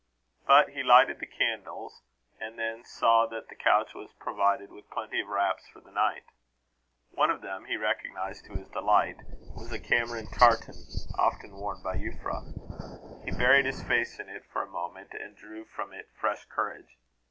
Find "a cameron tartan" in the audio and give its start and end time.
9.71-10.87